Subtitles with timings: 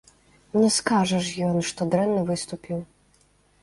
[0.61, 2.85] Не скажа ж ён, што дрэнна выступіў.